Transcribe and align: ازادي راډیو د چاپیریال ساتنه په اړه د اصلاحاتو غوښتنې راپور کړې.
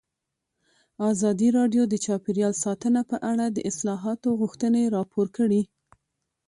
ازادي 1.11 1.49
راډیو 1.57 1.83
د 1.89 1.93
چاپیریال 2.05 2.53
ساتنه 2.63 3.01
په 3.11 3.17
اړه 3.31 3.45
د 3.49 3.57
اصلاحاتو 3.69 4.29
غوښتنې 4.39 4.83
راپور 4.95 5.27
کړې. 5.37 5.61